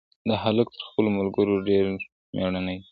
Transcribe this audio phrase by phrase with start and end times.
[0.27, 1.83] دا هلک تر خپلو ملګرو ډېر
[2.35, 2.77] مېړنی دی.